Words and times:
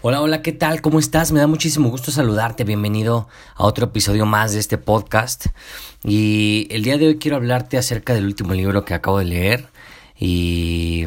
Hola, 0.00 0.20
hola, 0.20 0.42
¿qué 0.42 0.52
tal? 0.52 0.80
¿Cómo 0.80 1.00
estás? 1.00 1.32
Me 1.32 1.40
da 1.40 1.48
muchísimo 1.48 1.88
gusto 1.90 2.12
saludarte. 2.12 2.62
Bienvenido 2.62 3.26
a 3.56 3.64
otro 3.64 3.86
episodio 3.86 4.26
más 4.26 4.52
de 4.52 4.60
este 4.60 4.78
podcast. 4.78 5.46
Y 6.04 6.68
el 6.70 6.84
día 6.84 6.98
de 6.98 7.08
hoy 7.08 7.18
quiero 7.18 7.36
hablarte 7.36 7.76
acerca 7.78 8.14
del 8.14 8.24
último 8.26 8.54
libro 8.54 8.84
que 8.84 8.94
acabo 8.94 9.18
de 9.18 9.24
leer 9.24 9.66
y 10.16 11.04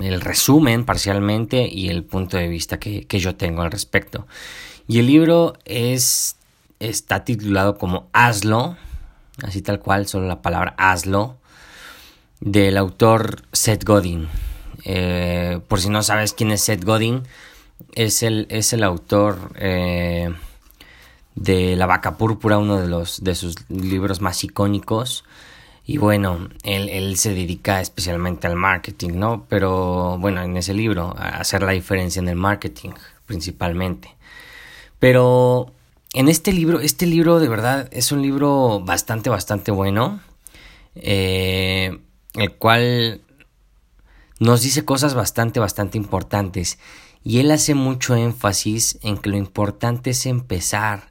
el 0.00 0.20
resumen 0.20 0.84
parcialmente 0.84 1.68
y 1.70 1.88
el 1.88 2.02
punto 2.02 2.36
de 2.36 2.48
vista 2.48 2.80
que, 2.80 3.06
yo 3.08 3.36
tengo 3.36 3.62
al 3.62 3.70
respecto. 3.70 4.26
Y 4.88 4.98
el 4.98 5.06
libro 5.06 5.52
es 5.64 6.34
está 6.80 7.24
titulado 7.24 7.78
como 7.78 8.08
Hazlo, 8.12 8.76
así 9.44 9.62
tal 9.62 9.78
cual, 9.78 10.08
solo 10.08 10.26
la 10.26 10.42
palabra 10.42 10.74
Hazlo, 10.78 11.36
del 12.40 12.76
autor 12.76 13.42
Seth 13.52 13.84
Godin. 13.84 14.26
Eh, 14.84 15.60
por 15.68 15.80
si 15.80 15.90
no 15.90 16.02
sabes 16.02 16.32
quién 16.32 16.50
es 16.50 16.62
Seth 16.62 16.82
Godin, 16.82 17.22
es 17.94 18.22
el, 18.22 18.46
es 18.50 18.72
el 18.72 18.82
autor 18.82 19.52
eh, 19.56 20.34
de 21.34 21.76
La 21.76 21.86
Vaca 21.86 22.16
Púrpura, 22.16 22.58
uno 22.58 22.80
de, 22.80 22.88
los, 22.88 23.22
de 23.22 23.34
sus 23.34 23.56
libros 23.70 24.20
más 24.20 24.42
icónicos. 24.44 25.24
Y 25.84 25.98
bueno, 25.98 26.48
él, 26.64 26.88
él, 26.88 27.16
se 27.16 27.32
dedica 27.32 27.80
especialmente 27.80 28.46
al 28.46 28.56
marketing, 28.56 29.10
¿no? 29.14 29.46
Pero 29.48 30.18
bueno, 30.18 30.42
en 30.42 30.56
ese 30.56 30.74
libro, 30.74 31.14
hacer 31.16 31.62
la 31.62 31.72
diferencia 31.72 32.20
en 32.20 32.28
el 32.28 32.36
marketing 32.36 32.90
principalmente. 33.24 34.16
Pero 34.98 35.72
en 36.12 36.28
este 36.28 36.52
libro, 36.52 36.80
este 36.80 37.06
libro 37.06 37.38
de 37.38 37.48
verdad 37.48 37.88
es 37.92 38.10
un 38.10 38.22
libro 38.22 38.80
bastante, 38.80 39.30
bastante 39.30 39.70
bueno. 39.70 40.20
Eh, 40.96 42.00
el 42.34 42.54
cual 42.54 43.20
nos 44.38 44.62
dice 44.62 44.84
cosas 44.84 45.14
bastante, 45.14 45.60
bastante 45.60 45.98
importantes. 45.98 46.78
Y 47.26 47.40
él 47.40 47.50
hace 47.50 47.74
mucho 47.74 48.14
énfasis 48.14 49.00
en 49.02 49.18
que 49.18 49.30
lo 49.30 49.36
importante 49.36 50.10
es 50.10 50.26
empezar, 50.26 51.10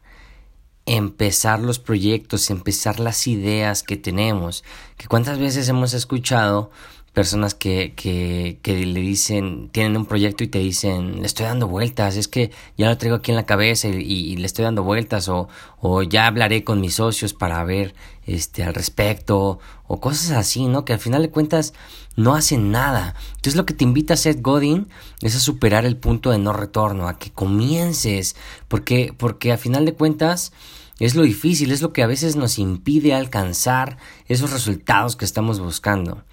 empezar 0.86 1.60
los 1.60 1.78
proyectos, 1.78 2.50
empezar 2.50 3.02
las 3.02 3.28
ideas 3.28 3.84
que 3.84 3.98
tenemos. 3.98 4.64
Que 4.96 5.08
cuántas 5.08 5.40
veces 5.40 5.68
hemos 5.68 5.94
escuchado 5.94 6.72
personas 7.16 7.56
que, 7.56 7.94
que, 7.96 8.60
que, 8.62 8.86
le 8.86 9.00
dicen, 9.00 9.70
tienen 9.72 9.98
un 9.98 10.06
proyecto 10.06 10.44
y 10.44 10.48
te 10.48 10.60
dicen, 10.60 11.22
le 11.22 11.26
estoy 11.26 11.48
dando 11.48 11.68
vueltas, 11.68 12.18
es 12.18 12.28
que 12.28 12.52
ya 12.78 12.88
lo 12.90 12.98
traigo 12.98 13.16
aquí 13.16 13.32
en 13.32 13.38
la 13.38 13.46
cabeza 13.46 13.88
y, 13.88 14.36
le 14.36 14.46
estoy 14.46 14.66
dando 14.66 14.84
vueltas, 14.84 15.30
o, 15.30 15.48
o, 15.80 16.04
ya 16.04 16.28
hablaré 16.28 16.64
con 16.64 16.82
mis 16.82 16.96
socios 16.96 17.34
para 17.34 17.64
ver 17.64 17.96
este 18.28 18.64
al 18.64 18.76
respecto, 18.76 19.60
o 19.88 20.00
cosas 20.00 20.32
así, 20.32 20.68
¿no? 20.68 20.86
Que 20.86 20.94
al 20.94 21.00
final 21.00 21.24
de 21.24 21.32
cuentas 21.32 21.74
no 22.18 22.36
hacen 22.36 22.72
nada. 22.72 23.16
Entonces 23.30 23.56
lo 23.56 23.66
que 23.66 23.74
te 23.74 23.86
invita 23.86 24.18
Seth 24.18 24.42
Godin 24.42 24.88
es 25.22 25.36
a 25.36 25.40
superar 25.40 25.86
el 25.86 25.98
punto 25.98 26.32
de 26.32 26.38
no 26.38 26.54
retorno, 26.54 27.08
a 27.08 27.18
que 27.18 27.32
comiences, 27.32 28.36
porque, 28.68 29.14
porque 29.18 29.52
al 29.52 29.58
final 29.58 29.86
de 29.86 29.94
cuentas 29.94 30.52
es 31.00 31.16
lo 31.16 31.24
difícil, 31.24 31.72
es 31.72 31.82
lo 31.82 31.94
que 31.94 32.04
a 32.04 32.08
veces 32.08 32.36
nos 32.36 32.60
impide 32.60 33.14
alcanzar 33.14 33.98
esos 34.28 34.52
resultados 34.52 35.16
que 35.16 35.26
estamos 35.26 35.60
buscando. 35.60 36.24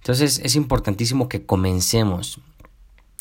Entonces 0.00 0.40
es 0.42 0.56
importantísimo 0.56 1.28
que 1.28 1.44
comencemos. 1.44 2.40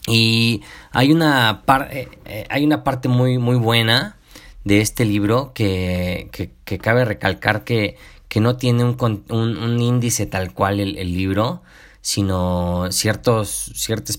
Y 0.08 0.64
hay 0.92 1.12
una, 1.12 1.64
eh, 1.92 2.08
eh, 2.26 2.46
hay 2.50 2.66
una 2.66 2.84
parte 2.84 3.10
muy, 3.10 3.38
muy 3.38 3.58
buena 3.58 4.18
de 4.64 4.82
este 4.82 5.06
libro 5.06 5.52
que, 5.54 6.30
que, 6.32 6.78
cabe 6.80 7.06
recalcar 7.06 7.64
que, 7.64 7.98
que 8.28 8.40
no 8.40 8.56
tiene 8.56 8.84
un, 8.86 9.24
un, 9.30 9.82
índice 9.82 10.26
tal 10.26 10.54
cual 10.54 10.80
el, 10.80 10.98
el 10.98 11.14
libro, 11.14 11.62
sino 12.02 12.88
ciertos, 12.92 13.72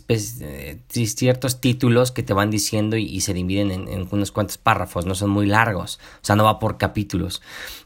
eh, 0.08 0.78
ciertos 0.88 1.60
títulos 1.60 2.12
que 2.12 2.22
te 2.22 2.34
van 2.34 2.50
diciendo 2.50 2.96
y, 2.96 3.20
se 3.20 3.32
dividen 3.32 3.70
en, 3.70 4.08
unos 4.10 4.32
cuantos 4.32 4.58
párrafos, 4.58 5.06
no 5.06 5.14
son 5.14 5.30
muy 5.30 5.46
largos, 5.46 5.98
o 6.16 6.24
sea, 6.24 6.36
no 6.36 6.44
va 6.44 6.58
por 6.58 6.76
capítulos. 6.76 7.40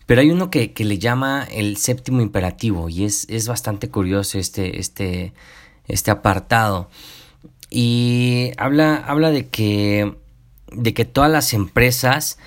Pero 0.07 0.21
hay 0.21 0.31
uno 0.31 0.51
que, 0.51 0.73
que 0.73 0.85
le 0.85 0.99
llama 0.99 1.47
el 1.51 1.77
séptimo 1.77 2.21
imperativo 2.21 2.89
y 2.89 3.05
es, 3.05 3.27
es 3.31 3.47
bastante 3.49 3.89
curioso 3.89 4.39
este, 4.39 4.81
este, 4.81 5.33
este 5.87 6.11
apartado. 6.11 6.91
Y 7.71 8.53
habla, 8.57 8.97
habla 8.97 9.31
de 9.31 9.49
que, 9.49 10.15
de 10.73 10.95
que 10.95 11.05
todas 11.05 11.31
las 11.31 11.55
empresas 11.55 12.39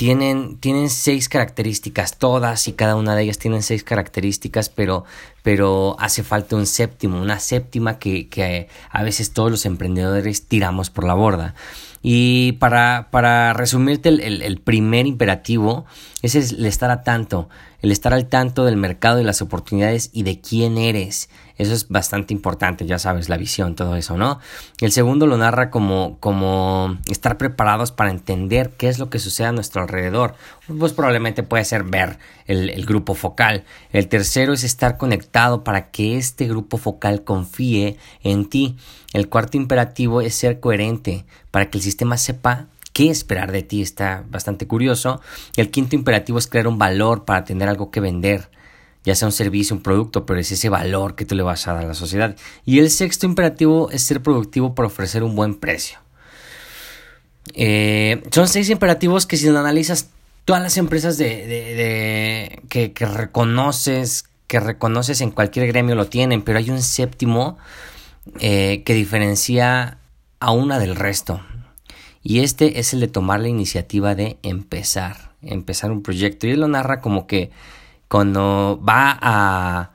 tienen, 0.00 0.56
tienen 0.56 0.88
seis 0.88 1.28
características, 1.28 2.16
todas 2.16 2.68
y 2.68 2.72
cada 2.72 2.96
una 2.96 3.14
de 3.14 3.24
ellas 3.24 3.36
tienen 3.36 3.62
seis 3.62 3.84
características, 3.84 4.70
pero, 4.70 5.04
pero 5.42 5.94
hace 5.98 6.22
falta 6.22 6.56
un 6.56 6.64
séptimo, 6.64 7.20
una 7.20 7.38
séptima 7.38 7.98
que, 7.98 8.26
que 8.30 8.70
a 8.90 9.02
veces 9.02 9.34
todos 9.34 9.50
los 9.50 9.66
emprendedores 9.66 10.46
tiramos 10.46 10.88
por 10.88 11.04
la 11.04 11.12
borda. 11.12 11.54
Y 12.02 12.52
para, 12.52 13.08
para 13.10 13.52
resumirte 13.52 14.08
el, 14.08 14.42
el, 14.42 14.58
primer 14.58 15.06
imperativo, 15.06 15.84
es 16.22 16.34
el 16.34 16.64
estar 16.64 16.90
a 16.90 17.02
tanto, 17.02 17.50
el 17.82 17.92
estar 17.92 18.14
al 18.14 18.26
tanto 18.26 18.64
del 18.64 18.76
mercado 18.76 19.20
y 19.20 19.24
las 19.24 19.42
oportunidades 19.42 20.08
y 20.14 20.22
de 20.22 20.40
quién 20.40 20.78
eres. 20.78 21.28
Eso 21.58 21.74
es 21.74 21.88
bastante 21.90 22.32
importante, 22.32 22.86
ya 22.86 22.98
sabes, 22.98 23.28
la 23.28 23.36
visión, 23.36 23.74
todo 23.74 23.96
eso, 23.96 24.16
¿no? 24.16 24.38
El 24.80 24.92
segundo 24.92 25.26
lo 25.26 25.36
narra 25.36 25.70
como, 25.70 26.16
como 26.20 26.96
estar 27.10 27.36
preparados 27.36 27.92
para 27.92 28.10
entender 28.10 28.70
qué 28.78 28.88
es 28.88 28.98
lo 28.98 29.10
que 29.10 29.18
sucede 29.18 29.48
a 29.48 29.52
nuestro 29.52 29.82
alrededor. 29.82 30.34
Pues 30.78 30.92
probablemente 30.92 31.42
puede 31.42 31.64
ser 31.64 31.84
ver 31.84 32.18
el, 32.46 32.84
grupo 32.86 33.14
focal. 33.14 33.64
El 33.92 34.08
tercero 34.08 34.52
es 34.52 34.64
estar 34.64 34.96
conectado 34.96 35.64
para 35.64 35.90
que 35.90 36.16
este 36.16 36.46
grupo 36.46 36.76
focal 36.76 37.24
confíe 37.24 37.96
en 38.22 38.48
ti. 38.48 38.76
El 39.12 39.28
cuarto 39.28 39.56
imperativo 39.56 40.20
es 40.20 40.34
ser 40.34 40.60
coherente 40.60 41.24
para 41.50 41.70
que 41.70 41.78
el 41.78 41.84
sistema 41.84 42.16
sepa 42.16 42.66
qué 42.92 43.10
esperar 43.10 43.52
de 43.52 43.62
ti. 43.62 43.82
Está 43.82 44.24
bastante 44.28 44.66
curioso. 44.66 45.20
El 45.56 45.70
quinto 45.70 45.96
imperativo 45.96 46.38
es 46.38 46.46
crear 46.46 46.68
un 46.68 46.78
valor 46.78 47.24
para 47.24 47.44
tener 47.44 47.68
algo 47.68 47.90
que 47.90 48.00
vender 48.00 48.48
ya 49.04 49.14
sea 49.14 49.28
un 49.28 49.32
servicio, 49.32 49.74
un 49.74 49.82
producto, 49.82 50.26
pero 50.26 50.38
es 50.38 50.52
ese 50.52 50.68
valor 50.68 51.14
que 51.14 51.24
tú 51.24 51.34
le 51.34 51.42
vas 51.42 51.66
a 51.66 51.72
dar 51.72 51.84
a 51.84 51.88
la 51.88 51.94
sociedad. 51.94 52.36
Y 52.66 52.80
el 52.80 52.90
sexto 52.90 53.26
imperativo 53.26 53.90
es 53.90 54.02
ser 54.02 54.22
productivo 54.22 54.74
para 54.74 54.88
ofrecer 54.88 55.22
un 55.22 55.34
buen 55.34 55.54
precio. 55.54 55.98
Eh, 57.54 58.22
son 58.30 58.48
seis 58.48 58.68
imperativos 58.70 59.26
que 59.26 59.36
si 59.36 59.48
analizas, 59.48 60.10
todas 60.50 60.64
las 60.64 60.78
empresas 60.78 61.16
de, 61.16 62.60
que, 62.68 62.92
reconoces, 63.06 64.24
que 64.48 64.58
reconoces 64.58 65.20
en 65.20 65.30
cualquier 65.30 65.68
gremio 65.68 65.94
lo 65.94 66.06
tienen, 66.06 66.42
pero 66.42 66.58
hay 66.58 66.70
un 66.70 66.82
séptimo 66.82 67.56
eh, 68.40 68.82
que 68.84 68.94
diferencia 68.94 69.98
a 70.40 70.50
una 70.50 70.80
del 70.80 70.96
resto. 70.96 71.40
Y 72.24 72.40
este 72.40 72.80
es 72.80 72.92
el 72.92 72.98
de 72.98 73.06
tomar 73.06 73.38
la 73.38 73.46
iniciativa 73.46 74.16
de 74.16 74.38
empezar, 74.42 75.34
empezar 75.40 75.92
un 75.92 76.02
proyecto. 76.02 76.48
Y 76.48 76.50
él 76.50 76.58
lo 76.58 76.66
narra 76.66 77.00
como 77.00 77.28
que 77.28 77.52
cuando 78.08 78.82
va 78.82 79.16
a, 79.22 79.92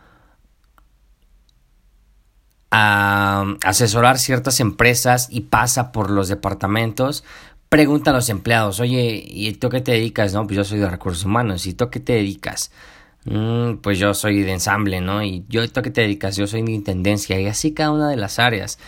a 2.72 3.45
asesorar 3.66 4.19
ciertas 4.19 4.61
empresas 4.61 5.27
y 5.29 5.41
pasa 5.41 5.91
por 5.91 6.09
los 6.09 6.29
departamentos, 6.29 7.25
pregunta 7.75 8.11
a 8.11 8.13
los 8.13 8.29
empleados, 8.29 8.79
oye, 8.79 9.21
¿y 9.27 9.51
tú 9.51 9.67
qué 9.67 9.81
te 9.81 9.91
dedicas? 9.91 10.33
No, 10.33 10.47
pues 10.47 10.55
yo 10.55 10.63
soy 10.63 10.79
de 10.79 10.89
recursos 10.89 11.25
humanos, 11.25 11.67
¿y 11.67 11.73
tú 11.73 11.89
qué 11.89 11.99
te 11.99 12.13
dedicas? 12.13 12.71
Mm, 13.25 13.79
pues 13.81 13.99
yo 13.99 14.13
soy 14.13 14.43
de 14.43 14.53
ensamble, 14.53 15.01
¿no? 15.01 15.21
Y 15.21 15.43
yo, 15.49 15.69
¿tú 15.69 15.81
qué 15.81 15.91
te 15.91 15.99
dedicas? 15.99 16.37
Yo 16.37 16.47
soy 16.47 16.61
de 16.61 16.71
intendencia 16.71 17.37
y 17.37 17.47
así 17.47 17.73
cada 17.73 17.91
una 17.91 18.09
de 18.09 18.15
las 18.15 18.39
áreas. 18.39 18.79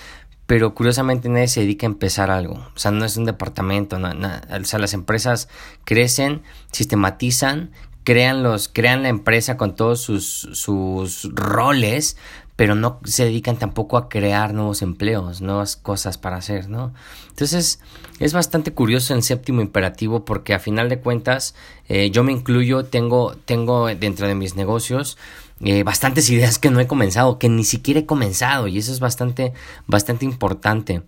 Pero 0.45 0.73
curiosamente 0.73 1.27
nadie 1.27 1.49
se 1.49 1.59
dedica 1.59 1.85
a 1.85 1.89
empezar 1.89 2.31
algo. 2.31 2.53
O 2.53 2.79
sea, 2.79 2.91
no 2.91 3.03
es 3.03 3.17
un 3.17 3.25
departamento. 3.25 3.99
No, 3.99 4.09
o 4.09 4.63
sea, 4.63 4.79
las 4.79 4.93
empresas 4.93 5.49
crecen, 5.83 6.43
sistematizan, 6.71 7.71
crean, 8.05 8.41
los, 8.41 8.69
crean 8.69 9.03
la 9.03 9.09
empresa 9.09 9.57
con 9.57 9.75
todos 9.75 9.99
sus, 9.99 10.47
sus 10.53 11.29
roles, 11.33 12.15
pero 12.57 12.73
no 12.73 12.99
se 13.05 13.23
dedican 13.23 13.57
tampoco 13.57 13.97
a 13.97 14.09
crear 14.09 14.53
nuevos 14.53 14.81
empleos, 14.81 15.41
nuevas 15.41 15.75
cosas 15.75 16.17
para 16.17 16.37
hacer, 16.37 16.67
¿no? 16.69 16.91
Entonces 17.29 17.79
es 18.19 18.33
bastante 18.33 18.73
curioso 18.73 19.13
el 19.13 19.21
séptimo 19.21 19.61
imperativo 19.61 20.25
porque 20.25 20.55
a 20.55 20.59
final 20.59 20.89
de 20.89 20.99
cuentas 20.99 21.53
eh, 21.87 22.09
yo 22.09 22.23
me 22.23 22.31
incluyo, 22.31 22.83
tengo, 22.83 23.35
tengo 23.45 23.85
dentro 23.85 24.27
de 24.27 24.33
mis 24.33 24.55
negocios 24.55 25.19
eh, 25.61 25.83
bastantes 25.83 26.31
ideas 26.31 26.57
que 26.57 26.71
no 26.71 26.79
he 26.79 26.87
comenzado, 26.87 27.37
que 27.37 27.47
ni 27.47 27.63
siquiera 27.63 27.99
he 27.99 28.05
comenzado 28.07 28.67
y 28.67 28.79
eso 28.79 28.91
es 28.91 28.99
bastante, 28.99 29.53
bastante 29.85 30.25
importante. 30.25 31.03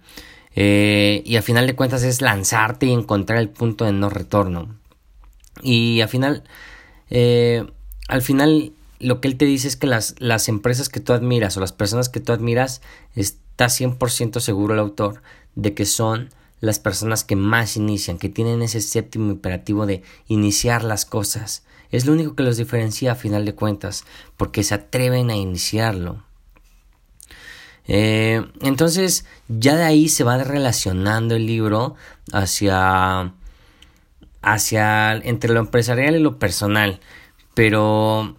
Eh, 0.56 1.24
y 1.26 1.36
a 1.38 1.42
final 1.42 1.66
de 1.66 1.76
cuentas 1.76 2.04
es 2.04 2.22
lanzarte 2.22 2.86
y 2.86 2.94
encontrar 2.94 3.40
el 3.40 3.50
punto 3.50 3.86
de 3.86 3.92
no 3.92 4.12
retorno. 4.12 4.76
Y 5.64 6.02
al 6.02 6.10
final 6.10 6.44
al 8.08 8.22
final 8.22 8.74
lo 9.00 9.22
que 9.22 9.28
él 9.28 9.38
te 9.38 9.46
dice 9.46 9.68
es 9.68 9.76
que 9.76 9.88
las, 9.88 10.16
las 10.20 10.50
empresas 10.50 10.90
que 10.90 11.00
tú 11.00 11.14
admiras 11.14 11.56
o 11.58 11.60
las 11.60 11.72
personas 11.72 12.10
que 12.10 12.20
tú 12.20 12.34
admiras, 12.34 12.82
está 13.16 13.66
100% 13.68 14.40
seguro 14.40 14.74
el 14.74 14.80
autor 14.80 15.22
de 15.56 15.74
que 15.74 15.86
son 15.86 16.30
las 16.62 16.80
personas 16.80 17.24
que 17.24 17.36
más 17.36 17.78
inician, 17.78 18.18
que 18.18 18.30
tienen 18.30 18.62
ese 18.62 18.82
séptimo 18.82 19.32
imperativo 19.32 19.86
de 19.86 20.04
iniciar 20.28 20.84
las 20.84 21.06
cosas. 21.06 21.64
Es 21.92 22.06
lo 22.06 22.14
único 22.14 22.36
que 22.36 22.44
los 22.44 22.58
diferencia 22.58 23.14
a 23.14 23.16
final 23.16 23.46
de 23.46 23.56
cuentas, 23.56 24.04
porque 24.38 24.64
se 24.64 24.76
atreven 24.76 25.30
a 25.30 25.36
iniciarlo. 25.36 26.24
Eh, 27.88 28.46
entonces, 28.62 29.26
ya 29.48 29.76
de 29.76 29.84
ahí 29.84 30.10
se 30.10 30.24
va 30.24 30.38
relacionando 30.44 31.36
el 31.36 31.48
libro 31.48 31.96
hacia, 32.32 33.34
hacia 34.42 35.14
entre 35.14 35.54
lo 35.54 35.60
empresarial 35.60 36.16
y 36.16 36.20
lo 36.20 36.38
personal. 36.38 37.00
Pero 37.56 38.36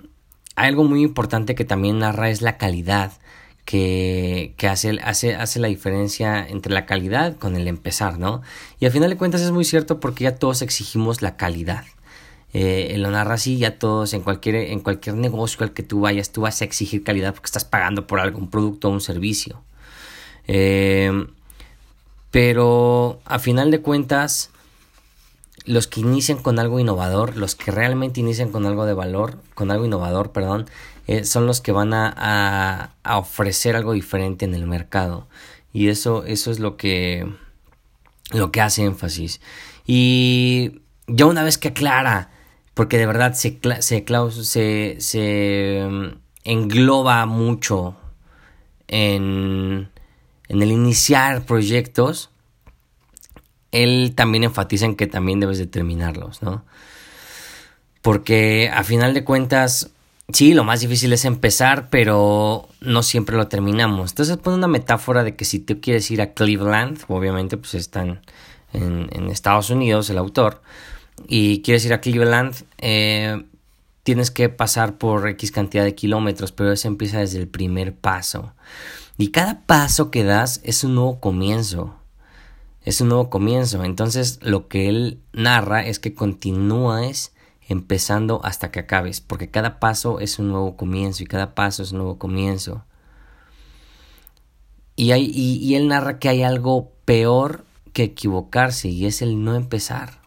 algo 0.56 0.84
muy 0.84 1.02
importante 1.02 1.54
que 1.54 1.64
también 1.64 1.98
narra 1.98 2.30
es 2.30 2.42
la 2.42 2.58
calidad 2.58 3.12
que, 3.64 4.54
que 4.56 4.68
hace, 4.68 4.98
hace, 5.02 5.34
hace, 5.34 5.60
la 5.60 5.68
diferencia 5.68 6.46
entre 6.46 6.72
la 6.72 6.86
calidad 6.86 7.36
con 7.36 7.56
el 7.56 7.68
empezar, 7.68 8.18
¿no? 8.18 8.42
Y 8.80 8.86
al 8.86 8.92
final 8.92 9.10
de 9.10 9.16
cuentas 9.16 9.40
es 9.42 9.52
muy 9.52 9.64
cierto 9.64 10.00
porque 10.00 10.24
ya 10.24 10.36
todos 10.36 10.62
exigimos 10.62 11.22
la 11.22 11.36
calidad. 11.36 11.84
Eh, 12.52 12.96
lo 12.98 13.10
narra 13.10 13.34
así, 13.34 13.58
ya 13.58 13.78
todos, 13.78 14.12
en 14.12 14.22
cualquier, 14.22 14.56
en 14.56 14.80
cualquier 14.80 15.16
negocio 15.16 15.62
al 15.62 15.72
que 15.72 15.84
tú 15.84 16.00
vayas, 16.00 16.32
tú 16.32 16.40
vas 16.40 16.60
a 16.60 16.64
exigir 16.64 17.04
calidad 17.04 17.32
porque 17.32 17.46
estás 17.46 17.64
pagando 17.64 18.06
por 18.06 18.18
algo, 18.18 18.38
un 18.38 18.50
producto 18.50 18.88
o 18.88 18.92
un 18.92 19.00
servicio. 19.00 19.62
Eh, 20.48 21.26
pero 22.30 23.20
a 23.24 23.38
final 23.38 23.70
de 23.70 23.80
cuentas, 23.80 24.50
los 25.64 25.86
que 25.86 26.00
inician 26.00 26.38
con 26.38 26.58
algo 26.58 26.80
innovador, 26.80 27.36
los 27.36 27.54
que 27.54 27.70
realmente 27.70 28.20
inician 28.20 28.50
con 28.50 28.66
algo 28.66 28.86
de 28.86 28.94
valor, 28.94 29.38
con 29.54 29.70
algo 29.70 29.84
innovador, 29.84 30.32
perdón, 30.32 30.66
eh, 31.06 31.24
son 31.24 31.46
los 31.46 31.60
que 31.60 31.72
van 31.72 31.92
a, 31.92 32.94
a, 33.02 33.18
ofrecer 33.18 33.76
algo 33.76 33.92
diferente 33.92 34.44
en 34.44 34.54
el 34.54 34.66
mercado. 34.66 35.26
Y 35.72 35.88
eso, 35.88 36.24
eso 36.24 36.50
es 36.50 36.60
lo 36.60 36.76
que, 36.76 37.26
lo 38.32 38.52
que 38.52 38.60
hace 38.60 38.84
énfasis. 38.84 39.40
Y 39.86 40.82
ya 41.06 41.26
una 41.26 41.42
vez 41.42 41.58
que 41.58 41.68
aclara, 41.68 42.30
porque 42.74 42.98
de 42.98 43.06
verdad 43.06 43.34
se, 43.34 43.58
se, 43.80 44.04
se, 44.44 44.96
se 45.00 45.88
mm, 45.90 46.06
engloba 46.44 47.26
mucho 47.26 47.96
en, 48.88 49.90
en 50.48 50.62
el 50.62 50.70
iniciar 50.72 51.44
proyectos, 51.44 52.29
él 53.72 54.12
también 54.14 54.44
enfatiza 54.44 54.84
en 54.84 54.96
que 54.96 55.06
también 55.06 55.40
debes 55.40 55.58
de 55.58 55.66
terminarlos, 55.66 56.42
¿no? 56.42 56.64
Porque 58.02 58.70
a 58.72 58.82
final 58.84 59.14
de 59.14 59.24
cuentas, 59.24 59.90
Sí, 60.32 60.54
lo 60.54 60.62
más 60.62 60.80
difícil 60.80 61.12
es 61.12 61.24
empezar, 61.24 61.88
pero 61.90 62.68
no 62.80 63.02
siempre 63.02 63.36
lo 63.36 63.48
terminamos. 63.48 64.12
Entonces 64.12 64.36
pone 64.36 64.56
una 64.56 64.68
metáfora 64.68 65.24
de 65.24 65.34
que 65.34 65.44
si 65.44 65.58
tú 65.58 65.80
quieres 65.80 66.08
ir 66.12 66.22
a 66.22 66.34
Cleveland, 66.34 67.00
obviamente 67.08 67.56
pues 67.56 67.74
están 67.74 68.20
en, 68.72 69.08
en 69.10 69.28
Estados 69.28 69.70
Unidos 69.70 70.08
el 70.08 70.18
autor, 70.18 70.62
y 71.26 71.62
quieres 71.62 71.84
ir 71.84 71.92
a 71.92 72.00
Cleveland, 72.00 72.54
eh, 72.78 73.42
tienes 74.02 74.30
que 74.30 74.48
pasar 74.48 74.98
por 74.98 75.28
X 75.28 75.52
cantidad 75.52 75.84
de 75.84 75.94
kilómetros, 75.94 76.52
pero 76.52 76.72
eso 76.72 76.88
empieza 76.88 77.18
desde 77.18 77.38
el 77.38 77.48
primer 77.48 77.94
paso. 77.94 78.52
Y 79.18 79.28
cada 79.28 79.60
paso 79.62 80.10
que 80.10 80.24
das 80.24 80.60
es 80.64 80.84
un 80.84 80.94
nuevo 80.94 81.20
comienzo. 81.20 81.94
Es 82.82 83.00
un 83.00 83.08
nuevo 83.08 83.30
comienzo. 83.30 83.84
Entonces 83.84 84.38
lo 84.42 84.68
que 84.68 84.88
él 84.88 85.20
narra 85.32 85.86
es 85.86 85.98
que 85.98 86.14
continúas 86.14 87.32
empezando 87.70 88.40
hasta 88.44 88.72
que 88.72 88.80
acabes, 88.80 89.20
porque 89.20 89.48
cada 89.48 89.78
paso 89.78 90.18
es 90.18 90.40
un 90.40 90.48
nuevo 90.48 90.76
comienzo 90.76 91.22
y 91.22 91.26
cada 91.26 91.54
paso 91.54 91.84
es 91.84 91.92
un 91.92 91.98
nuevo 91.98 92.18
comienzo. 92.18 92.84
Y, 94.96 95.12
hay, 95.12 95.30
y, 95.32 95.74
él 95.76 95.86
narra 95.86 96.18
que 96.18 96.28
hay 96.28 96.42
algo 96.42 96.92
peor 97.04 97.64
que 97.92 98.02
equivocarse 98.02 98.88
y 98.88 99.06
es 99.06 99.22
el 99.22 99.44
no 99.44 99.54
empezar. 99.54 100.20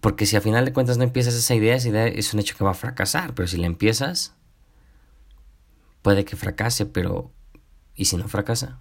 Porque 0.00 0.26
si 0.26 0.36
a 0.36 0.42
final 0.42 0.66
de 0.66 0.72
cuentas 0.74 0.98
no 0.98 1.04
empiezas 1.04 1.34
esa 1.34 1.54
idea, 1.54 1.74
esa 1.74 1.88
idea 1.88 2.06
es 2.06 2.34
un 2.34 2.40
hecho 2.40 2.54
que 2.56 2.64
va 2.64 2.72
a 2.72 2.74
fracasar, 2.74 3.34
pero 3.34 3.48
si 3.48 3.56
la 3.56 3.66
empiezas, 3.66 4.34
puede 6.02 6.26
que 6.26 6.36
fracase, 6.36 6.84
pero 6.84 7.32
¿y 7.94 8.04
si 8.04 8.16
no 8.18 8.28
fracasa? 8.28 8.78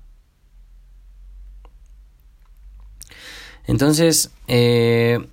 Entonces, 3.66 4.32
eh, 4.48 5.28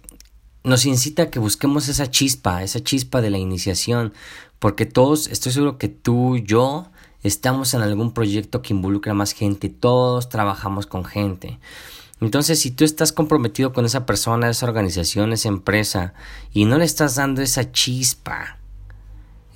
nos 0.62 0.84
incita 0.86 1.24
a 1.24 1.30
que 1.30 1.38
busquemos 1.38 1.88
esa 1.88 2.10
chispa, 2.10 2.62
esa 2.62 2.80
chispa 2.80 3.20
de 3.20 3.30
la 3.30 3.38
iniciación, 3.38 4.12
porque 4.58 4.86
todos, 4.86 5.26
estoy 5.28 5.52
seguro 5.52 5.78
que 5.78 5.88
tú, 5.88 6.36
yo, 6.36 6.90
estamos 7.22 7.74
en 7.74 7.82
algún 7.82 8.12
proyecto 8.12 8.62
que 8.62 8.74
involucra 8.74 9.14
más 9.14 9.32
gente, 9.32 9.68
todos 9.68 10.28
trabajamos 10.28 10.86
con 10.86 11.04
gente. 11.04 11.58
Entonces, 12.20 12.60
si 12.60 12.70
tú 12.70 12.84
estás 12.84 13.12
comprometido 13.12 13.72
con 13.72 13.86
esa 13.86 14.04
persona, 14.04 14.50
esa 14.50 14.66
organización, 14.66 15.32
esa 15.32 15.48
empresa, 15.48 16.12
y 16.52 16.66
no 16.66 16.76
le 16.76 16.84
estás 16.84 17.14
dando 17.14 17.40
esa 17.40 17.72
chispa, 17.72 18.58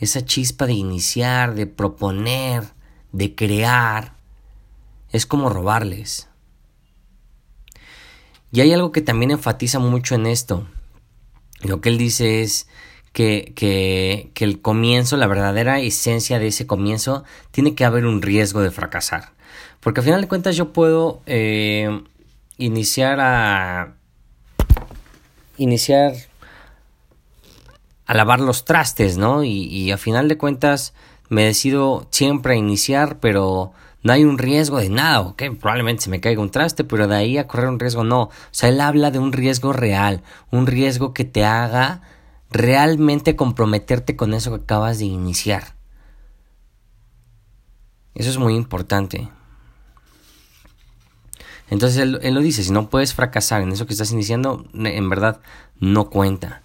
esa 0.00 0.24
chispa 0.24 0.66
de 0.66 0.72
iniciar, 0.72 1.54
de 1.54 1.66
proponer, 1.66 2.64
de 3.12 3.34
crear, 3.34 4.16
es 5.10 5.26
como 5.26 5.50
robarles. 5.50 6.28
Y 8.54 8.60
hay 8.60 8.72
algo 8.72 8.92
que 8.92 9.00
también 9.00 9.32
enfatiza 9.32 9.80
mucho 9.80 10.14
en 10.14 10.26
esto, 10.26 10.64
lo 11.62 11.80
que 11.80 11.88
él 11.88 11.98
dice 11.98 12.40
es 12.40 12.68
que, 13.12 13.52
que, 13.56 14.30
que, 14.32 14.44
el 14.44 14.60
comienzo, 14.60 15.16
la 15.16 15.26
verdadera 15.26 15.80
esencia 15.80 16.38
de 16.38 16.46
ese 16.46 16.64
comienzo, 16.64 17.24
tiene 17.50 17.74
que 17.74 17.84
haber 17.84 18.06
un 18.06 18.22
riesgo 18.22 18.60
de 18.60 18.70
fracasar. 18.70 19.32
Porque 19.80 19.98
al 19.98 20.04
final 20.04 20.20
de 20.20 20.28
cuentas 20.28 20.54
yo 20.54 20.72
puedo 20.72 21.20
eh, 21.26 22.04
iniciar 22.56 23.18
a... 23.18 23.94
iniciar 25.56 26.12
a 28.06 28.14
lavar 28.14 28.38
los 28.38 28.64
trastes, 28.64 29.16
¿no? 29.16 29.42
Y, 29.42 29.64
y 29.64 29.90
a 29.90 29.98
final 29.98 30.28
de 30.28 30.38
cuentas 30.38 30.94
me 31.28 31.42
decido 31.42 32.06
siempre 32.10 32.54
a 32.54 32.56
iniciar, 32.56 33.18
pero 33.18 33.72
no 34.04 34.12
hay 34.12 34.24
un 34.24 34.36
riesgo 34.36 34.78
de 34.78 34.90
nada, 34.90 35.22
ok, 35.22 35.44
probablemente 35.58 36.04
se 36.04 36.10
me 36.10 36.20
caiga 36.20 36.42
un 36.42 36.50
traste, 36.50 36.84
pero 36.84 37.08
de 37.08 37.16
ahí 37.16 37.38
a 37.38 37.48
correr 37.48 37.68
un 37.68 37.80
riesgo 37.80 38.04
no. 38.04 38.24
O 38.24 38.30
sea, 38.50 38.68
él 38.68 38.82
habla 38.82 39.10
de 39.10 39.18
un 39.18 39.32
riesgo 39.32 39.72
real, 39.72 40.22
un 40.50 40.66
riesgo 40.66 41.14
que 41.14 41.24
te 41.24 41.46
haga 41.46 42.02
realmente 42.50 43.34
comprometerte 43.34 44.14
con 44.14 44.34
eso 44.34 44.50
que 44.50 44.62
acabas 44.62 44.98
de 44.98 45.06
iniciar. 45.06 45.74
Eso 48.14 48.28
es 48.28 48.36
muy 48.36 48.54
importante. 48.54 49.30
Entonces 51.70 51.98
él, 51.98 52.18
él, 52.22 52.34
lo 52.34 52.42
dice, 52.42 52.62
si 52.62 52.72
no 52.72 52.90
puedes 52.90 53.14
fracasar 53.14 53.62
en 53.62 53.72
eso 53.72 53.86
que 53.86 53.94
estás 53.94 54.12
iniciando, 54.12 54.66
en 54.74 55.08
verdad 55.08 55.40
no 55.80 56.10
cuenta. 56.10 56.62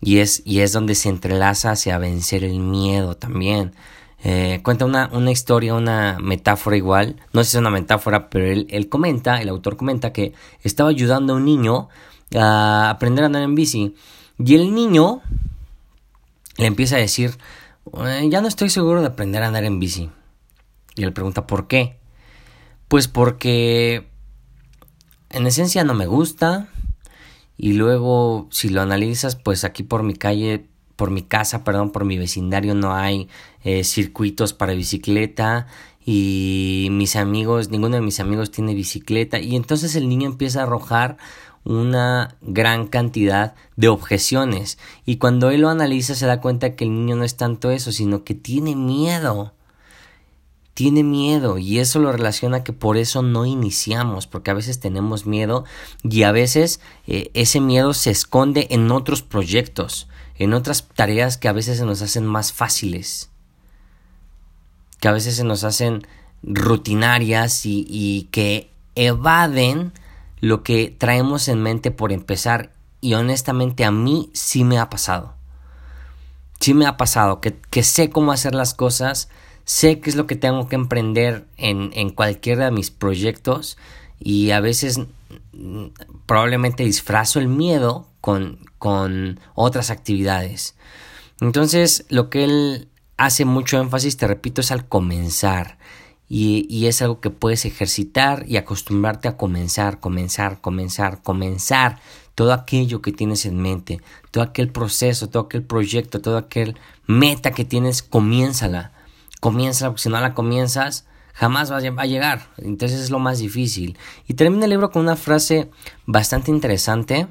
Y 0.00 0.20
es, 0.20 0.40
y 0.46 0.60
es 0.60 0.72
donde 0.72 0.94
se 0.94 1.10
entrelaza 1.10 1.72
hacia 1.72 1.98
vencer 1.98 2.44
el 2.44 2.60
miedo 2.60 3.14
también. 3.14 3.74
Eh, 4.28 4.58
cuenta 4.64 4.84
una, 4.84 5.08
una, 5.12 5.30
historia, 5.30 5.72
una 5.74 6.18
metáfora 6.20 6.76
igual, 6.76 7.14
no 7.32 7.44
sé 7.44 7.50
si 7.52 7.56
es 7.58 7.60
una 7.60 7.70
metáfora, 7.70 8.28
pero 8.28 8.46
él, 8.46 8.66
él, 8.70 8.88
comenta, 8.88 9.40
el 9.40 9.48
autor 9.48 9.76
comenta 9.76 10.12
que 10.12 10.32
estaba 10.64 10.90
ayudando 10.90 11.32
a 11.32 11.36
un 11.36 11.44
niño 11.44 11.88
a 12.34 12.90
aprender 12.90 13.22
a 13.22 13.26
andar 13.26 13.42
en 13.42 13.54
bici 13.54 13.94
y 14.36 14.56
el 14.56 14.74
niño 14.74 15.22
le 16.56 16.66
empieza 16.66 16.96
a 16.96 16.98
decir, 16.98 17.38
eh, 18.04 18.26
ya 18.28 18.40
no 18.40 18.48
estoy 18.48 18.68
seguro 18.68 19.00
de 19.00 19.06
aprender 19.06 19.44
a 19.44 19.46
andar 19.46 19.62
en 19.62 19.78
bici. 19.78 20.10
Y 20.96 21.04
él 21.04 21.12
pregunta, 21.12 21.46
¿por 21.46 21.68
qué? 21.68 21.96
Pues 22.88 23.06
porque 23.06 24.08
en 25.30 25.46
esencia 25.46 25.84
no 25.84 25.94
me 25.94 26.06
gusta 26.06 26.66
y 27.56 27.74
luego 27.74 28.48
si 28.50 28.70
lo 28.70 28.82
analizas, 28.82 29.36
pues 29.36 29.62
aquí 29.62 29.84
por 29.84 30.02
mi 30.02 30.14
calle 30.14 30.66
por 30.96 31.10
mi 31.10 31.22
casa, 31.22 31.62
perdón, 31.62 31.92
por 31.92 32.04
mi 32.04 32.18
vecindario 32.18 32.74
no 32.74 32.94
hay 32.94 33.28
eh, 33.62 33.84
circuitos 33.84 34.54
para 34.54 34.74
bicicleta 34.74 35.66
y 36.04 36.88
mis 36.92 37.16
amigos, 37.16 37.70
ninguno 37.70 37.96
de 37.96 38.00
mis 38.00 38.20
amigos 38.20 38.50
tiene 38.50 38.74
bicicleta. 38.74 39.38
Y 39.38 39.56
entonces 39.56 39.94
el 39.96 40.08
niño 40.08 40.26
empieza 40.26 40.60
a 40.60 40.62
arrojar 40.62 41.18
una 41.64 42.36
gran 42.42 42.86
cantidad 42.86 43.54
de 43.74 43.88
objeciones. 43.88 44.78
Y 45.04 45.16
cuando 45.16 45.50
él 45.50 45.62
lo 45.62 45.68
analiza 45.68 46.14
se 46.14 46.26
da 46.26 46.40
cuenta 46.40 46.76
que 46.76 46.84
el 46.84 46.94
niño 46.94 47.16
no 47.16 47.24
es 47.24 47.36
tanto 47.36 47.70
eso, 47.70 47.90
sino 47.90 48.22
que 48.22 48.34
tiene 48.34 48.76
miedo. 48.76 49.52
Tiene 50.74 51.02
miedo 51.02 51.58
y 51.58 51.78
eso 51.78 51.98
lo 51.98 52.12
relaciona 52.12 52.62
que 52.62 52.74
por 52.74 52.98
eso 52.98 53.22
no 53.22 53.46
iniciamos, 53.46 54.26
porque 54.26 54.50
a 54.50 54.54
veces 54.54 54.78
tenemos 54.78 55.26
miedo 55.26 55.64
y 56.02 56.22
a 56.22 56.32
veces 56.32 56.80
eh, 57.06 57.30
ese 57.32 57.60
miedo 57.60 57.94
se 57.94 58.10
esconde 58.10 58.66
en 58.70 58.90
otros 58.92 59.22
proyectos 59.22 60.06
en 60.38 60.52
otras 60.52 60.86
tareas 60.94 61.36
que 61.38 61.48
a 61.48 61.52
veces 61.52 61.78
se 61.78 61.84
nos 61.84 62.02
hacen 62.02 62.26
más 62.26 62.52
fáciles, 62.52 63.30
que 65.00 65.08
a 65.08 65.12
veces 65.12 65.36
se 65.36 65.44
nos 65.44 65.64
hacen 65.64 66.06
rutinarias 66.42 67.62
y, 67.64 68.28
que 68.30 68.70
evaden 68.94 69.92
lo 70.40 70.62
que 70.62 70.94
traemos 70.96 71.48
en 71.48 71.62
mente 71.62 71.90
por 71.90 72.12
empezar 72.12 72.72
y 73.00 73.14
honestamente 73.14 73.84
a 73.84 73.90
mí 73.90 74.30
sí 74.32 74.64
me 74.64 74.78
ha 74.78 74.88
pasado. 74.88 75.34
Sí 76.60 76.72
me 76.72 76.86
ha 76.86 76.96
pasado 76.96 77.40
que, 77.40 77.56
que 77.70 77.82
sé 77.82 78.08
cómo 78.08 78.32
hacer 78.32 78.54
las 78.54 78.72
cosas, 78.72 79.28
sé 79.64 80.00
qué 80.00 80.08
es 80.08 80.16
lo 80.16 80.26
que 80.26 80.36
tengo 80.36 80.68
que 80.68 80.76
emprender 80.76 81.46
en, 81.56 81.90
en 81.94 82.10
cualquiera 82.10 82.66
de 82.66 82.70
mis 82.70 82.90
proyectos 82.90 83.76
y 84.18 84.50
a 84.50 84.60
veces 84.60 85.00
probablemente 86.26 86.84
disfrazo 86.84 87.38
el 87.38 87.48
miedo 87.48 88.08
con, 88.78 89.40
otras 89.54 89.90
actividades. 89.90 90.74
Entonces, 91.40 92.06
lo 92.08 92.28
que 92.28 92.44
él 92.44 92.88
hace 93.16 93.44
mucho 93.44 93.78
énfasis, 93.78 94.16
te 94.16 94.26
repito, 94.26 94.60
es 94.60 94.72
al 94.72 94.88
comenzar. 94.88 95.78
y, 96.28 96.66
y, 96.68 96.86
es 96.86 97.02
algo 97.02 97.20
que 97.20 97.30
puedes 97.30 97.64
ejercitar 97.64 98.44
y 98.48 98.56
acostumbrarte 98.56 99.28
a 99.28 99.36
comenzar, 99.36 100.00
comenzar, 100.00 100.60
comenzar, 100.60 101.22
comenzar 101.22 102.00
todo 102.34 102.52
aquello 102.52 103.00
que 103.00 103.12
tienes 103.12 103.46
en 103.46 103.62
mente, 103.62 104.00
todo 104.32 104.42
aquel 104.42 104.70
proceso, 104.72 105.28
todo 105.28 105.44
aquel 105.44 105.62
proyecto, 105.62 106.20
todo 106.20 106.36
aquel 106.36 106.76
meta 107.06 107.52
que 107.52 107.64
tienes, 107.64 108.02
comiénzala. 108.02 108.90
Comiénzala, 109.40 109.90
porque 109.90 110.02
si 110.02 110.08
no 110.08 110.20
la 110.20 110.34
comienzas, 110.34 111.06
jamás 111.32 111.70
va 111.70 111.76
a 111.76 112.06
llegar. 112.06 112.48
Entonces 112.56 113.00
es 113.00 113.10
lo 113.10 113.20
más 113.20 113.38
difícil. 113.38 113.96
Y 114.26 114.34
termina 114.34 114.64
el 114.64 114.70
libro 114.70 114.90
con 114.90 115.02
una 115.02 115.14
frase 115.14 115.70
bastante 116.06 116.50
interesante 116.50 117.28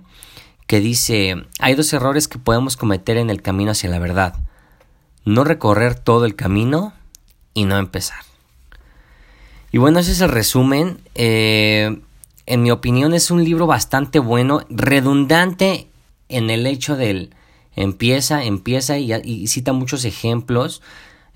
que 0.67 0.79
dice, 0.79 1.35
hay 1.59 1.75
dos 1.75 1.91
errores 1.93 2.27
que 2.27 2.39
podemos 2.39 2.77
cometer 2.77 3.17
en 3.17 3.29
el 3.29 3.41
camino 3.41 3.71
hacia 3.71 3.89
la 3.89 3.99
verdad. 3.99 4.35
No 5.23 5.43
recorrer 5.43 5.95
todo 5.95 6.25
el 6.25 6.35
camino 6.35 6.93
y 7.53 7.65
no 7.65 7.77
empezar. 7.77 8.19
Y 9.71 9.77
bueno, 9.77 9.99
ese 9.99 10.11
es 10.11 10.21
el 10.21 10.29
resumen. 10.29 10.99
Eh, 11.15 11.99
en 12.45 12.61
mi 12.61 12.71
opinión 12.71 13.13
es 13.13 13.31
un 13.31 13.43
libro 13.43 13.67
bastante 13.67 14.19
bueno, 14.19 14.61
redundante 14.69 15.87
en 16.29 16.49
el 16.49 16.65
hecho 16.67 16.95
del 16.95 17.33
empieza, 17.75 18.43
empieza 18.43 18.97
y, 18.97 19.47
cita 19.47 19.73
muchos 19.73 20.05
ejemplos 20.05 20.81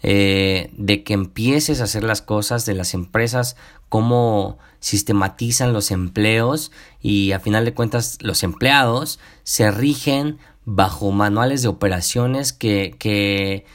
eh, 0.01 0.71
de 0.77 1.03
que 1.03 1.13
empieces 1.13 1.81
a 1.81 1.83
hacer 1.83 2.03
las 2.03 2.21
cosas 2.21 2.65
de 2.65 2.73
las 2.73 2.93
empresas, 2.93 3.57
cómo 3.89 4.57
sistematizan 4.79 5.73
los 5.73 5.91
empleos 5.91 6.71
y 7.01 7.33
a 7.33 7.39
final 7.39 7.65
de 7.65 7.73
cuentas 7.73 8.17
los 8.21 8.43
empleados 8.43 9.19
se 9.43 9.71
rigen 9.71 10.37
bajo 10.63 11.11
manuales 11.11 11.63
de 11.63 11.67
operaciones 11.67 12.53
que, 12.53 12.95
que, 12.99 13.65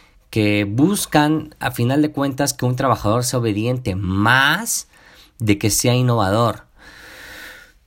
buscan 0.68 1.54
a 1.60 1.70
final 1.70 2.02
de 2.02 2.10
cuentas 2.10 2.54
que 2.54 2.64
un 2.64 2.74
trabajador 2.74 3.22
sea 3.24 3.38
obediente 3.38 3.94
más 3.94 4.88
de 5.38 5.58
que 5.58 5.70
sea 5.70 5.94
innovador. 5.94 6.64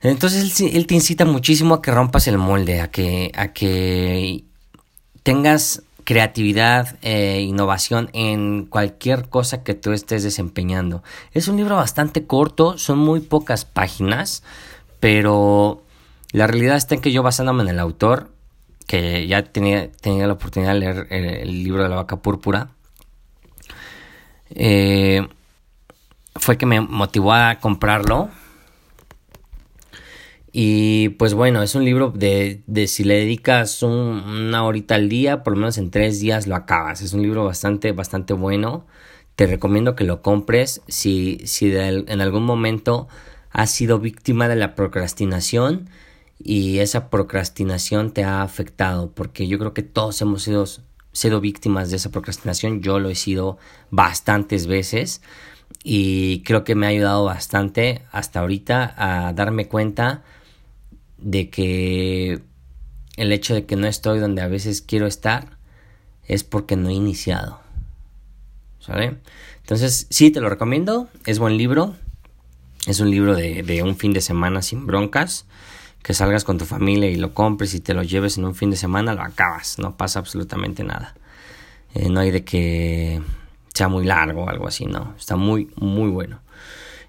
Entonces 0.00 0.60
él, 0.60 0.86
te 0.86 0.94
incita 0.94 1.24
muchísimo 1.24 1.74
a 1.74 1.82
que 1.82 1.90
rompas 1.90 2.26
el 2.28 2.38
molde, 2.38 2.80
a 2.80 2.90
que, 2.90 3.32
a 3.34 3.52
que 3.52 4.44
tengas 5.22 5.82
creatividad 6.08 6.96
e 7.02 7.42
innovación 7.42 8.08
en 8.14 8.64
cualquier 8.64 9.28
cosa 9.28 9.62
que 9.62 9.74
tú 9.74 9.92
estés 9.92 10.22
desempeñando. 10.22 11.02
Es 11.32 11.48
un 11.48 11.58
libro 11.58 11.76
bastante 11.76 12.24
corto, 12.24 12.78
son 12.78 12.98
muy 12.98 13.20
pocas 13.20 13.66
páginas, 13.66 14.42
pero 15.00 15.82
la 16.32 16.46
realidad 16.46 16.78
está 16.78 16.94
en 16.94 17.02
que 17.02 17.12
yo 17.12 17.22
basándome 17.22 17.62
en 17.62 17.68
el 17.68 17.78
autor, 17.78 18.30
que 18.86 19.26
ya 19.26 19.42
tenía, 19.42 19.92
tenía 19.92 20.26
la 20.26 20.32
oportunidad 20.32 20.72
de 20.72 20.80
leer 20.80 21.06
el, 21.10 21.62
libro 21.62 21.82
de 21.82 21.90
la 21.90 21.96
vaca 21.96 22.16
púrpura, 22.16 22.70
eh, 24.48 25.28
fue 26.36 26.56
que 26.56 26.64
me 26.64 26.80
motivó 26.80 27.34
a 27.34 27.56
comprarlo 27.56 28.30
y 30.52 31.10
pues 31.10 31.34
bueno, 31.34 31.62
es 31.62 31.74
un 31.74 31.84
libro 31.84 32.10
de, 32.10 32.62
de 32.66 32.86
si 32.86 33.04
le 33.04 33.14
dedicas 33.14 33.82
una 33.82 34.64
horita 34.64 34.94
al 34.94 35.08
día, 35.08 35.42
por 35.42 35.54
lo 35.54 35.60
menos 35.60 35.78
en 35.78 35.90
tres 35.90 36.20
días 36.20 36.46
lo 36.46 36.56
acabas. 36.56 37.02
Es 37.02 37.12
un 37.12 37.22
libro 37.22 37.44
bastante, 37.44 37.92
bastante 37.92 38.32
bueno. 38.32 38.86
Te 39.36 39.46
recomiendo 39.46 39.94
que 39.94 40.04
lo 40.04 40.22
compres 40.22 40.82
si, 40.88 41.38
si 41.44 41.72
en 41.74 42.20
algún 42.20 42.44
momento 42.44 43.08
has 43.50 43.70
sido 43.70 43.98
víctima 43.98 44.48
de 44.48 44.56
la 44.56 44.74
procrastinación 44.74 45.90
y 46.38 46.78
esa 46.78 47.10
procrastinación 47.10 48.12
te 48.12 48.24
ha 48.24 48.42
afectado, 48.42 49.12
porque 49.12 49.48
yo 49.48 49.58
creo 49.58 49.74
que 49.74 49.82
todos 49.82 50.20
hemos 50.22 50.42
sido, 50.42 50.64
sido 51.12 51.40
víctimas 51.40 51.90
de 51.90 51.96
esa 51.96 52.10
procrastinación. 52.10 52.80
Yo 52.80 53.00
lo 53.00 53.10
he 53.10 53.14
sido 53.14 53.58
bastantes 53.90 54.66
veces 54.66 55.20
y 55.84 56.42
creo 56.42 56.64
que 56.64 56.74
me 56.74 56.86
ha 56.86 56.90
ayudado 56.90 57.24
bastante 57.24 58.02
hasta 58.10 58.40
ahorita 58.40 58.94
a 58.96 59.32
darme 59.34 59.68
cuenta 59.68 60.24
de 61.18 61.50
que 61.50 62.40
el 63.16 63.32
hecho 63.32 63.54
de 63.54 63.66
que 63.66 63.76
no 63.76 63.86
estoy 63.86 64.20
donde 64.20 64.42
a 64.42 64.48
veces 64.48 64.80
quiero 64.80 65.06
estar 65.06 65.58
es 66.26 66.44
porque 66.44 66.76
no 66.76 66.88
he 66.88 66.94
iniciado. 66.94 67.60
¿Sale? 68.78 69.16
Entonces, 69.60 70.06
sí, 70.08 70.30
te 70.30 70.40
lo 70.40 70.48
recomiendo. 70.48 71.08
Es 71.26 71.38
buen 71.38 71.56
libro. 71.56 71.96
Es 72.86 73.00
un 73.00 73.10
libro 73.10 73.34
de, 73.34 73.82
un 73.82 73.96
fin 73.96 74.12
de 74.12 74.20
semana 74.20 74.62
sin 74.62 74.86
broncas. 74.86 75.46
Que 76.02 76.14
salgas 76.14 76.44
con 76.44 76.58
tu 76.58 76.64
familia 76.64 77.10
y 77.10 77.16
lo 77.16 77.34
compres 77.34 77.74
y 77.74 77.80
te 77.80 77.92
lo 77.92 78.02
lleves 78.02 78.38
en 78.38 78.44
un 78.44 78.54
fin 78.54 78.70
de 78.70 78.76
semana, 78.76 79.14
lo 79.14 79.22
acabas. 79.22 79.78
No 79.78 79.96
pasa 79.96 80.20
absolutamente 80.20 80.84
nada. 80.84 81.14
Eh, 81.94 82.08
no 82.08 82.20
hay 82.20 82.30
de 82.30 82.44
que 82.44 83.20
sea 83.74 83.88
muy 83.88 84.04
largo 84.04 84.44
o 84.44 84.48
algo 84.48 84.68
así, 84.68 84.86
no. 84.86 85.14
Está 85.18 85.36
muy, 85.36 85.70
muy 85.76 86.08
bueno. 86.08 86.40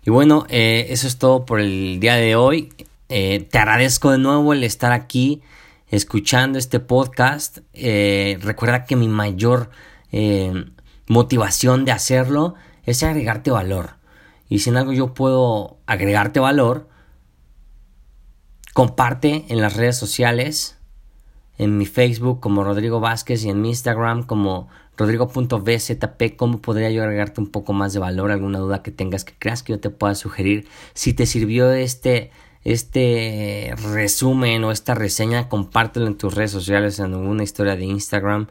Y 0.06 0.10
bueno, 0.10 0.46
eh, 0.50 0.88
eso 0.90 1.08
es 1.08 1.18
todo 1.18 1.46
por 1.46 1.60
el 1.60 2.00
día 2.00 2.16
de 2.16 2.36
hoy. 2.36 2.74
Eh, 3.10 3.48
te 3.50 3.58
agradezco 3.58 4.12
de 4.12 4.20
nuevo 4.20 4.54
el 4.54 4.64
estar 4.64 4.92
aquí 4.92 5.42
escuchando 5.88 6.60
este 6.60 6.80
podcast. 6.80 7.60
Eh, 7.74 8.38
recuerda 8.42 8.86
que 8.86 8.96
mi 8.96 9.08
mayor 9.08 9.72
eh, 10.12 10.66
motivación 11.08 11.86
de 11.86 11.92
hacerlo 11.92 12.54
es 12.84 13.02
agregarte 13.02 13.50
valor. 13.50 13.96
Y 14.48 14.60
si 14.60 14.70
en 14.70 14.78
algo 14.78 14.94
yo 14.94 15.16
puedo 15.16 15.80
agregarte 15.88 16.40
valor, 16.40 16.88
comparte 18.74 19.46
en 19.50 19.60
las 19.60 19.76
redes 19.76 19.98
sociales, 19.98 20.78
en 21.58 21.78
mi 21.78 21.88
Facebook 21.88 22.40
como 22.40 22.64
Rodrigo 22.64 23.00
Vázquez 23.00 23.44
y 23.44 23.50
en 23.50 23.62
mi 23.62 23.70
Instagram 23.70 24.24
como 24.24 24.70
rodrigo.bzp, 24.98 26.36
cómo 26.36 26.62
podría 26.62 26.92
yo 26.92 27.02
agregarte 27.02 27.42
un 27.42 27.48
poco 27.48 27.74
más 27.74 27.94
de 27.94 28.00
valor, 28.00 28.32
alguna 28.32 28.60
duda 28.60 28.84
que 28.84 28.92
tengas 28.92 29.26
que 29.26 29.34
creas 29.38 29.64
que 29.64 29.74
yo 29.74 29.80
te 29.80 29.90
pueda 29.90 30.14
sugerir. 30.14 30.68
Si 30.94 31.14
te 31.14 31.26
sirvió 31.26 31.72
este 31.72 32.32
este 32.64 33.74
resumen 33.94 34.64
o 34.64 34.72
esta 34.72 34.96
reseña, 34.96 35.50
compártelo 35.50 36.08
en 36.08 36.18
tus 36.18 36.34
redes 36.36 36.52
sociales, 36.52 37.00
en 37.00 37.14
alguna 37.14 37.44
historia 37.44 37.76
de 37.76 37.86
Instagram. 37.86 38.48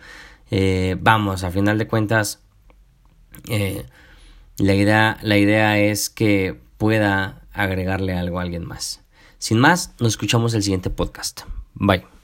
Eh, 0.51 0.97
vamos, 1.01 1.45
a 1.45 1.51
final 1.51 1.79
de 1.79 1.87
cuentas, 1.87 2.41
eh, 3.49 3.85
la, 4.57 4.75
idea, 4.75 5.19
la 5.23 5.37
idea 5.37 5.79
es 5.79 6.11
que 6.11 6.59
pueda 6.79 7.43
agregarle 7.53 8.15
algo 8.15 8.39
a 8.39 8.43
alguien 8.43 8.67
más. 8.67 9.03
Sin 9.39 9.59
más, 9.59 9.95
nos 10.01 10.11
escuchamos 10.11 10.55
el 10.55 10.63
siguiente 10.63 10.91
podcast. 10.91 11.43
Bye. 11.75 12.18